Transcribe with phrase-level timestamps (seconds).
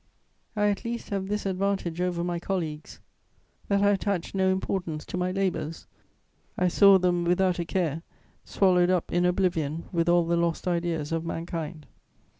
[0.55, 2.99] I at least have this advantage over my colleagues,
[3.67, 5.85] that I attach no importance to my labours;
[6.57, 8.01] I saw them, without a care,
[8.43, 11.85] swallowed up in oblivion with all the lost ideas of mankind.